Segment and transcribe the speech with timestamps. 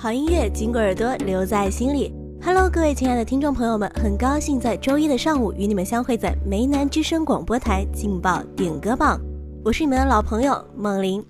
[0.00, 2.14] 好音乐经过耳朵留在心里。
[2.40, 9.20] Hello，各位亲爱的听众朋友们，很高兴在周一的上午与你们相会在梅南之声广播台劲爆点歌榜。
[9.64, 11.20] 我是你们的老朋友梦玲。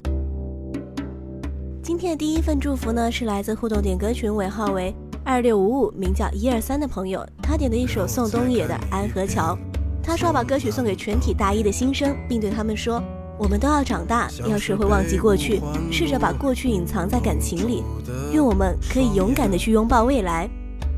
[1.82, 4.94] 今天的第一份祝福呢，是来自互动点歌群尾号为
[5.24, 9.56] 二六五五，名叫一二三的朋友，他点的一首宋冬野的《安河桥》。
[10.03, 13.03] 他说要把歌曲送给全体大一的新生，并对他们说。
[13.39, 15.61] 我们都要长大，要学会忘记过去，
[15.92, 17.84] 试着把过去隐藏在感情里。
[18.33, 20.48] 愿我们可以勇敢的去拥抱未来。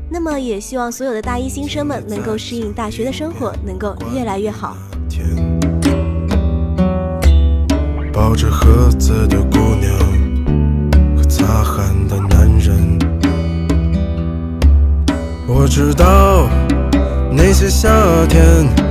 [0.09, 4.75] 那么，也希望所有的大一新生们能够适应大学的生活，能够越来越好。
[8.11, 9.97] 抱着盒子的姑娘
[11.15, 12.99] 和擦汗的男人，
[15.47, 16.49] 我知道
[17.31, 17.89] 那些夏
[18.27, 18.90] 天。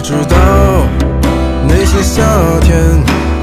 [0.00, 0.34] 我知道，
[1.68, 2.22] 那些夏
[2.62, 2.74] 天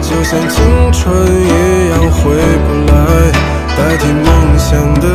[0.01, 2.33] 就像青春一样回
[2.65, 3.31] 不来，
[3.77, 5.05] 代替梦想的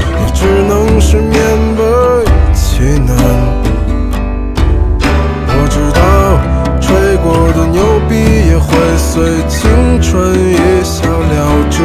[0.00, 1.36] 也只能是勉
[1.76, 3.14] 为其难。
[5.46, 6.00] 我知道，
[6.80, 11.84] 吹过的牛逼也会随青春一笑了之。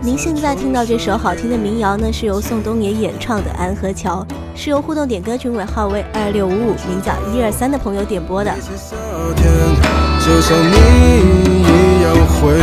[0.00, 4.26] 您现在听到这首好听的民谣呢，是由宋冬野演唱的《安和桥》。
[4.54, 8.52] 是由互动点歌群尾号为二六五五，名叫一二三的朋友点播的。
[10.24, 10.76] 就像你
[11.62, 12.54] 一样回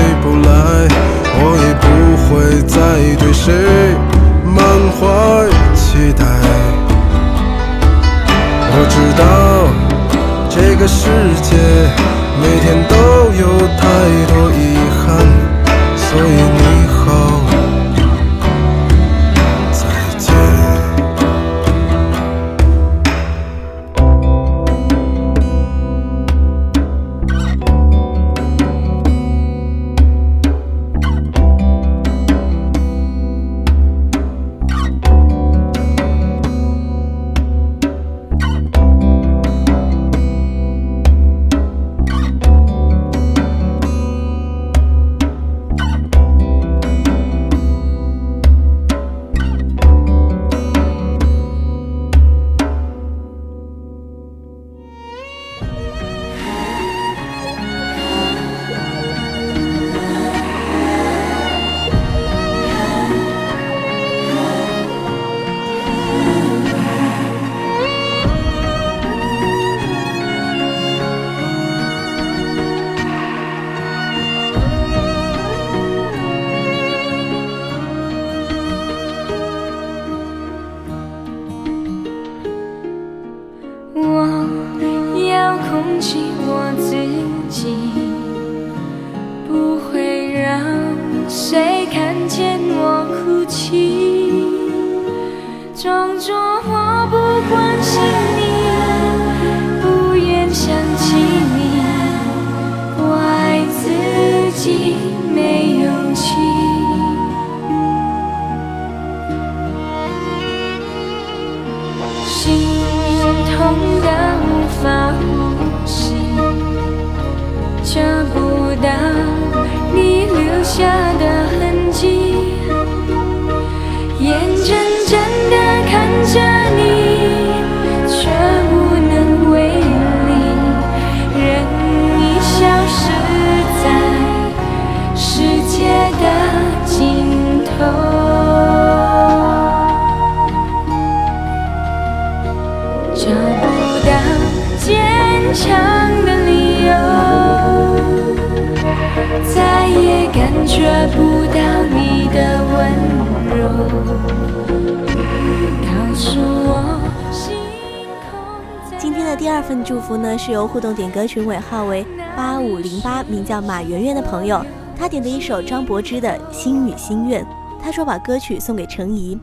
[159.60, 164.66] 二份祝福呢，是由互动点歌群尾号为八五零八，名叫马圆圆的朋友，
[164.98, 167.44] 他点的一首张柏芝的《心语心愿》，
[167.84, 169.38] 他说把歌曲送给程怡。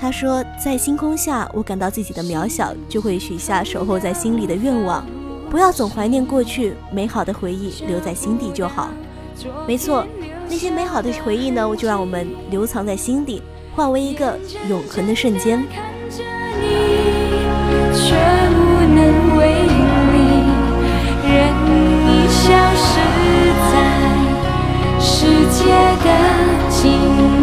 [0.00, 5.06] 他说，在星空下，我感到自己的渺小，就会许下守候在心里的愿望。
[5.48, 8.88] 不要总怀念过去，美好的回忆留在心底就好。
[9.64, 10.04] 没错，
[10.48, 13.40] 那些美好的回忆呢，就让我们留藏在心底，
[13.76, 14.36] 化为一个
[14.68, 15.62] 永恒的瞬间。
[17.98, 19.25] 却无能
[22.28, 22.90] 消失
[23.70, 23.74] 在
[24.98, 25.10] 世
[25.50, 25.58] 界
[26.04, 26.06] 的
[26.68, 26.82] 尽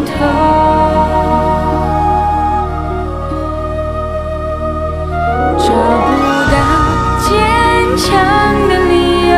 [0.05, 0.11] 头。
[5.59, 6.09] 找不
[6.51, 6.55] 到
[7.21, 7.27] 坚
[7.97, 8.03] 强
[8.67, 8.93] 的理
[9.29, 9.33] 由，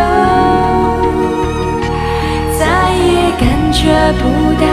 [2.57, 2.61] 再
[2.93, 3.05] 也
[3.39, 3.77] 感觉
[4.19, 4.23] 不
[4.59, 4.65] 到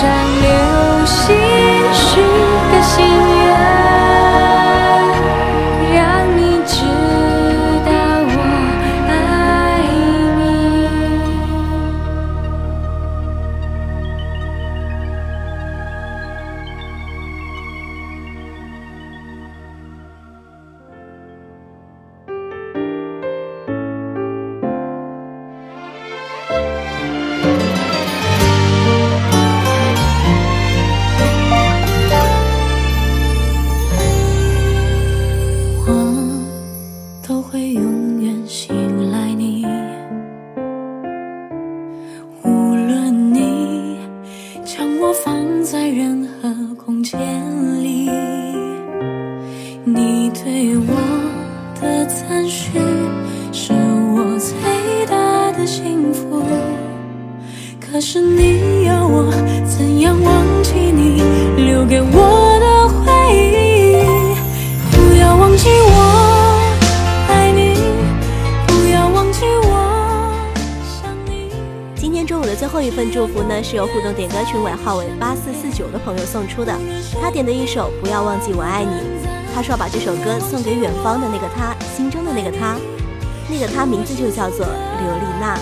[0.00, 0.39] 山
[52.10, 52.72] 的赞许
[53.52, 56.42] 是我最大的幸福。
[57.80, 59.30] 可是你要我
[59.64, 61.22] 怎样忘记你
[61.56, 64.02] 留给我的回忆？
[64.90, 66.58] 不要忘记我
[67.28, 67.76] 爱你，
[68.66, 70.34] 不要忘记我
[70.82, 71.52] 想你。
[71.94, 76.72] 今天中午的最后一份祝福呢，是由互动点歌群尾号为八四四九的朋友送出的。
[77.22, 78.90] 他点的一首《不要忘记我爱你》，
[79.54, 82.76] 他说要把这首歌送给远方的那个他，心中的那个他，
[83.48, 85.58] 那个他名字就叫做刘丽娜。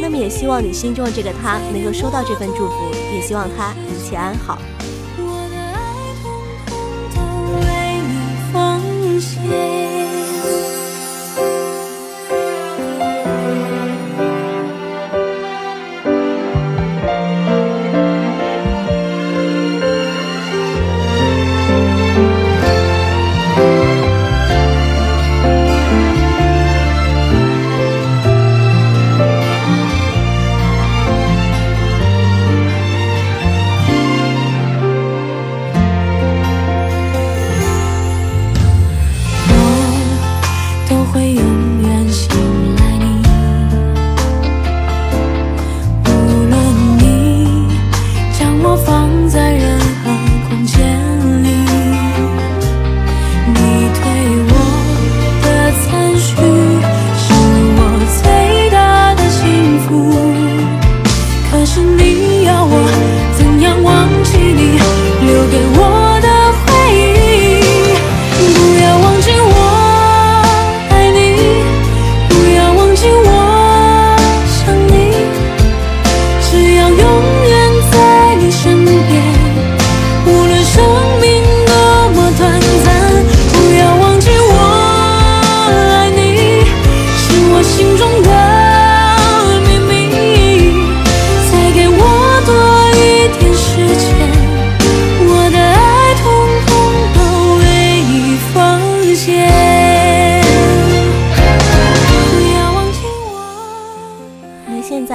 [0.00, 4.58] 那么也希望你心中的这个他能够收到这份祝福，也希望他一切安好。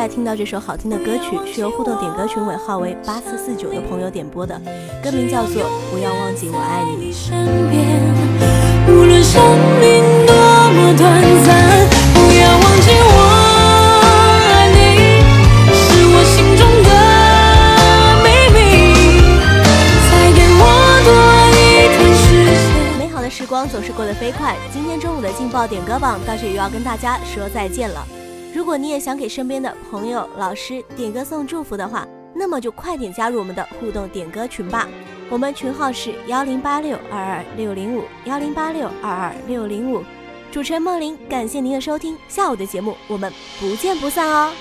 [0.07, 4.57] 在听到这首好听的歌曲，是由互动点歌群尾号为八四四九的朋友点播的，
[5.03, 5.61] 歌名叫做
[5.91, 7.11] 《不要忘记我爱你》。
[8.87, 9.43] 无论生
[9.81, 10.33] 命多
[10.71, 13.19] 么短暂，不要忘记我
[14.47, 14.79] 爱你，
[15.75, 15.75] 是
[16.07, 16.89] 我心中的
[18.23, 18.57] 秘密。
[20.07, 20.63] 再给我
[21.03, 21.11] 多
[21.51, 22.95] 一天时间。
[22.97, 28.07] 美好的时光总是过得飞快，今天中午的劲爆点歌榜到这里又要跟大家说再见了。
[28.67, 32.05] 如果你也想给身边的朋友、老师点歌送祝福的话，
[32.35, 34.89] 那么就快点加入我们的互动点歌群吧。
[35.29, 40.03] 我们群号是幺零八六二二六零五幺零八六二二六零五。
[40.51, 44.51] 主持人梦玲，感谢您的收听，下午的节目我们不见不散哦。